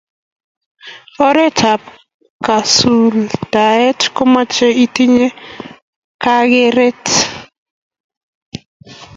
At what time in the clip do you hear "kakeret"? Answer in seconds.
6.23-7.05